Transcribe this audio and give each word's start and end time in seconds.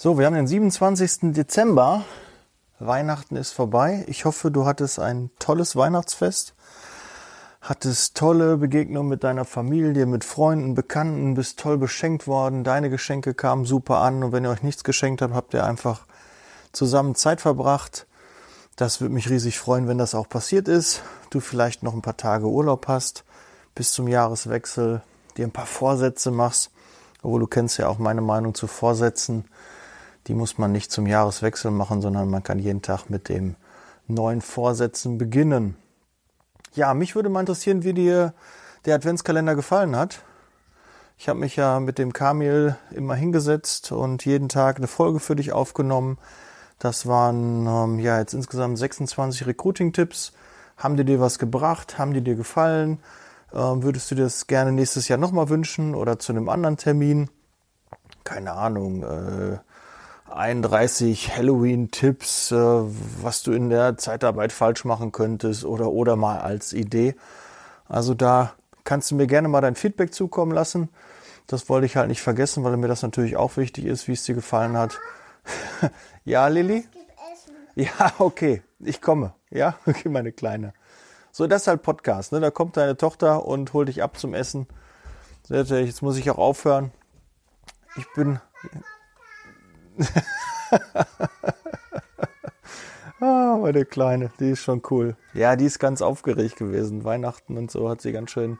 So, 0.00 0.16
wir 0.16 0.26
haben 0.26 0.34
den 0.34 0.46
27. 0.46 1.32
Dezember. 1.32 2.04
Weihnachten 2.78 3.34
ist 3.34 3.50
vorbei. 3.50 4.04
Ich 4.06 4.26
hoffe, 4.26 4.52
du 4.52 4.64
hattest 4.64 5.00
ein 5.00 5.32
tolles 5.40 5.74
Weihnachtsfest. 5.74 6.54
Hattest 7.60 8.16
tolle 8.16 8.58
Begegnungen 8.58 9.08
mit 9.08 9.24
deiner 9.24 9.44
Familie, 9.44 10.06
mit 10.06 10.22
Freunden, 10.22 10.76
Bekannten, 10.76 11.34
bist 11.34 11.58
toll 11.58 11.78
beschenkt 11.78 12.28
worden. 12.28 12.62
Deine 12.62 12.90
Geschenke 12.90 13.34
kamen 13.34 13.64
super 13.64 13.96
an. 13.96 14.22
Und 14.22 14.30
wenn 14.30 14.44
ihr 14.44 14.50
euch 14.50 14.62
nichts 14.62 14.84
geschenkt 14.84 15.20
habt, 15.20 15.34
habt 15.34 15.52
ihr 15.52 15.64
einfach 15.64 16.06
zusammen 16.70 17.16
Zeit 17.16 17.40
verbracht. 17.40 18.06
Das 18.76 19.00
würde 19.00 19.14
mich 19.14 19.28
riesig 19.28 19.58
freuen, 19.58 19.88
wenn 19.88 19.98
das 19.98 20.14
auch 20.14 20.28
passiert 20.28 20.68
ist. 20.68 21.02
Du 21.30 21.40
vielleicht 21.40 21.82
noch 21.82 21.94
ein 21.94 22.02
paar 22.02 22.16
Tage 22.16 22.46
Urlaub 22.46 22.86
hast 22.86 23.24
bis 23.74 23.90
zum 23.90 24.06
Jahreswechsel, 24.06 25.02
dir 25.36 25.44
ein 25.44 25.50
paar 25.50 25.66
Vorsätze 25.66 26.30
machst. 26.30 26.70
Obwohl 27.24 27.40
du 27.40 27.48
kennst 27.48 27.78
ja 27.78 27.88
auch 27.88 27.98
meine 27.98 28.20
Meinung 28.20 28.54
zu 28.54 28.68
Vorsätzen 28.68 29.44
die 30.28 30.34
muss 30.34 30.58
man 30.58 30.72
nicht 30.72 30.92
zum 30.92 31.06
Jahreswechsel 31.06 31.70
machen, 31.70 32.02
sondern 32.02 32.28
man 32.28 32.42
kann 32.42 32.58
jeden 32.58 32.82
Tag 32.82 33.08
mit 33.08 33.28
dem 33.30 33.56
neuen 34.06 34.42
Vorsätzen 34.42 35.16
beginnen. 35.16 35.76
Ja, 36.74 36.92
mich 36.92 37.14
würde 37.14 37.30
mal 37.30 37.40
interessieren, 37.40 37.82
wie 37.82 37.94
dir 37.94 38.34
der 38.84 38.94
Adventskalender 38.94 39.54
gefallen 39.54 39.96
hat. 39.96 40.20
Ich 41.16 41.28
habe 41.28 41.40
mich 41.40 41.56
ja 41.56 41.80
mit 41.80 41.98
dem 41.98 42.12
Kamil 42.12 42.76
immer 42.90 43.14
hingesetzt 43.14 43.90
und 43.90 44.24
jeden 44.26 44.48
Tag 44.48 44.76
eine 44.76 44.86
Folge 44.86 45.18
für 45.18 45.34
dich 45.34 45.52
aufgenommen. 45.52 46.18
Das 46.78 47.06
waren 47.06 47.66
ähm, 47.66 47.98
ja 47.98 48.18
jetzt 48.18 48.34
insgesamt 48.34 48.78
26 48.78 49.46
Recruiting-Tipps. 49.46 50.32
Haben 50.76 50.96
die 50.96 51.04
dir 51.04 51.20
was 51.20 51.38
gebracht? 51.38 51.98
Haben 51.98 52.12
die 52.12 52.22
dir 52.22 52.36
gefallen? 52.36 53.00
Ähm, 53.52 53.82
würdest 53.82 54.10
du 54.10 54.14
dir 54.14 54.24
das 54.24 54.46
gerne 54.46 54.72
nächstes 54.72 55.08
Jahr 55.08 55.18
nochmal 55.18 55.48
wünschen 55.48 55.94
oder 55.94 56.18
zu 56.18 56.32
einem 56.32 56.48
anderen 56.48 56.76
Termin? 56.76 57.30
Keine 58.22 58.52
Ahnung. 58.52 59.02
Äh, 59.02 59.58
31 60.30 61.36
Halloween-Tipps, 61.36 62.52
äh, 62.52 62.56
was 62.56 63.42
du 63.42 63.52
in 63.52 63.70
der 63.70 63.96
Zeitarbeit 63.96 64.52
falsch 64.52 64.84
machen 64.84 65.12
könntest 65.12 65.64
oder, 65.64 65.90
oder 65.90 66.16
mal 66.16 66.38
als 66.38 66.72
Idee. 66.72 67.14
Also 67.88 68.14
da 68.14 68.52
kannst 68.84 69.10
du 69.10 69.14
mir 69.14 69.26
gerne 69.26 69.48
mal 69.48 69.60
dein 69.60 69.74
Feedback 69.74 70.14
zukommen 70.14 70.52
lassen. 70.52 70.88
Das 71.46 71.68
wollte 71.68 71.86
ich 71.86 71.96
halt 71.96 72.08
nicht 72.08 72.20
vergessen, 72.20 72.64
weil 72.64 72.76
mir 72.76 72.88
das 72.88 73.02
natürlich 73.02 73.36
auch 73.36 73.56
wichtig 73.56 73.86
ist, 73.86 74.08
wie 74.08 74.12
es 74.12 74.24
dir 74.24 74.34
gefallen 74.34 74.76
hat. 74.76 74.98
ja, 76.24 76.46
Lilly? 76.48 76.86
Ja, 77.74 78.12
okay, 78.18 78.62
ich 78.80 79.00
komme. 79.00 79.34
Ja, 79.50 79.76
okay, 79.86 80.08
meine 80.08 80.32
Kleine. 80.32 80.74
So, 81.32 81.46
das 81.46 81.62
ist 81.62 81.68
halt 81.68 81.82
Podcast. 81.82 82.32
Ne? 82.32 82.40
Da 82.40 82.50
kommt 82.50 82.76
deine 82.76 82.96
Tochter 82.96 83.44
und 83.46 83.72
holt 83.72 83.88
dich 83.88 84.02
ab 84.02 84.18
zum 84.18 84.34
Essen. 84.34 84.66
Jetzt 85.48 86.02
muss 86.02 86.16
ich 86.18 86.30
auch 86.30 86.38
aufhören. 86.38 86.90
Ich 87.96 88.06
bin 88.14 88.40
ah, 93.20 93.58
meine 93.60 93.84
Kleine, 93.84 94.30
die 94.38 94.50
ist 94.50 94.60
schon 94.60 94.82
cool. 94.90 95.16
Ja, 95.34 95.56
die 95.56 95.66
ist 95.66 95.78
ganz 95.78 96.02
aufgeregt 96.02 96.56
gewesen. 96.56 97.04
Weihnachten 97.04 97.56
und 97.56 97.70
so 97.70 97.88
hat 97.88 98.00
sie 98.00 98.12
ganz 98.12 98.30
schön 98.30 98.58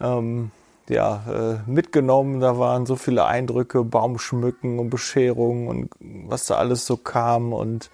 ähm, 0.00 0.50
ja, 0.88 1.22
äh, 1.28 1.70
mitgenommen. 1.70 2.40
Da 2.40 2.58
waren 2.58 2.86
so 2.86 2.96
viele 2.96 3.26
Eindrücke, 3.26 3.84
Baumschmücken 3.84 4.78
und 4.78 4.90
Bescherungen 4.90 5.68
und 5.68 5.90
was 6.28 6.46
da 6.46 6.56
alles 6.56 6.86
so 6.86 6.96
kam 6.96 7.52
und 7.52 7.90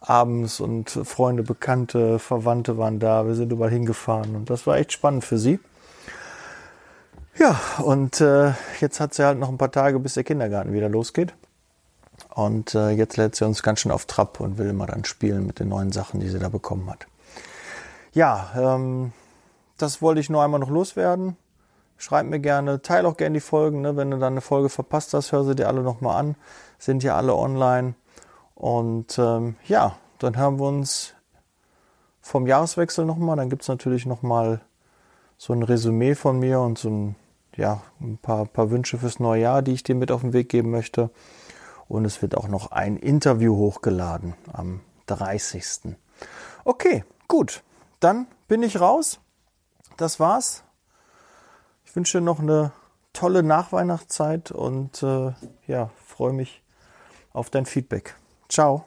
abends 0.00 0.60
und 0.60 0.90
Freunde, 0.90 1.42
Bekannte, 1.42 2.18
Verwandte 2.18 2.78
waren 2.78 2.98
da. 2.98 3.26
Wir 3.26 3.34
sind 3.34 3.52
überall 3.52 3.70
hingefahren 3.70 4.34
und 4.34 4.50
das 4.50 4.66
war 4.66 4.76
echt 4.76 4.92
spannend 4.92 5.24
für 5.24 5.38
sie. 5.38 5.60
Ja, 7.38 7.58
und 7.82 8.20
äh, 8.20 8.52
jetzt 8.80 9.00
hat 9.00 9.14
sie 9.14 9.24
halt 9.24 9.38
noch 9.38 9.48
ein 9.48 9.58
paar 9.58 9.72
Tage, 9.72 9.98
bis 9.98 10.14
der 10.14 10.24
Kindergarten 10.24 10.72
wieder 10.72 10.88
losgeht. 10.88 11.34
Und 12.34 12.74
äh, 12.74 12.90
jetzt 12.90 13.16
lädt 13.16 13.34
sie 13.34 13.44
uns 13.44 13.62
ganz 13.62 13.80
schön 13.80 13.92
auf 13.92 14.06
Trab 14.06 14.40
und 14.40 14.58
will 14.58 14.68
immer 14.68 14.86
dann 14.86 15.04
spielen 15.04 15.46
mit 15.46 15.60
den 15.60 15.68
neuen 15.68 15.92
Sachen, 15.92 16.20
die 16.20 16.28
sie 16.28 16.38
da 16.38 16.48
bekommen 16.48 16.88
hat. 16.90 17.06
Ja, 18.12 18.50
ähm, 18.56 19.12
das 19.76 20.00
wollte 20.00 20.20
ich 20.20 20.30
nur 20.30 20.42
einmal 20.42 20.60
noch 20.60 20.70
loswerden. 20.70 21.36
Schreib 21.98 22.26
mir 22.26 22.40
gerne, 22.40 22.82
teile 22.82 23.06
auch 23.06 23.16
gerne 23.16 23.34
die 23.34 23.40
Folgen. 23.40 23.80
Ne? 23.80 23.96
Wenn 23.96 24.10
du 24.10 24.18
dann 24.18 24.32
eine 24.34 24.40
Folge 24.40 24.68
verpasst 24.68 25.14
hast, 25.14 25.32
hör 25.32 25.44
sie 25.44 25.54
dir 25.54 25.68
alle 25.68 25.82
nochmal 25.82 26.18
an. 26.18 26.36
Sind 26.78 27.02
ja 27.02 27.16
alle 27.16 27.34
online. 27.34 27.94
Und 28.54 29.18
ähm, 29.18 29.56
ja, 29.66 29.96
dann 30.18 30.36
hören 30.36 30.58
wir 30.58 30.66
uns 30.66 31.14
vom 32.20 32.46
Jahreswechsel 32.46 33.04
nochmal. 33.04 33.36
Dann 33.36 33.50
gibt 33.50 33.62
es 33.62 33.68
natürlich 33.68 34.06
nochmal 34.06 34.60
so 35.36 35.52
ein 35.52 35.62
Resümee 35.62 36.14
von 36.14 36.38
mir 36.38 36.60
und 36.60 36.78
so 36.78 36.88
ein, 36.88 37.16
ja, 37.56 37.82
ein 38.00 38.18
paar, 38.18 38.46
paar 38.46 38.70
Wünsche 38.70 38.98
fürs 38.98 39.20
neue 39.20 39.42
Jahr, 39.42 39.62
die 39.62 39.72
ich 39.72 39.82
dir 39.82 39.94
mit 39.94 40.10
auf 40.10 40.22
den 40.22 40.32
Weg 40.32 40.48
geben 40.48 40.70
möchte. 40.70 41.10
Und 41.92 42.06
es 42.06 42.22
wird 42.22 42.38
auch 42.38 42.48
noch 42.48 42.72
ein 42.72 42.96
Interview 42.96 43.54
hochgeladen 43.54 44.32
am 44.50 44.80
30. 45.08 45.94
Okay, 46.64 47.04
gut. 47.28 47.62
Dann 48.00 48.26
bin 48.48 48.62
ich 48.62 48.80
raus. 48.80 49.20
Das 49.98 50.18
war's. 50.18 50.64
Ich 51.84 51.94
wünsche 51.94 52.22
noch 52.22 52.40
eine 52.40 52.72
tolle 53.12 53.42
Nachweihnachtszeit 53.42 54.52
und 54.52 55.02
äh, 55.02 55.32
ja, 55.66 55.90
freue 56.06 56.32
mich 56.32 56.62
auf 57.34 57.50
dein 57.50 57.66
Feedback. 57.66 58.14
Ciao. 58.48 58.86